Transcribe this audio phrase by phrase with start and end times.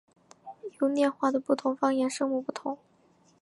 [0.79, 2.79] 优念话的不同方言声母不同。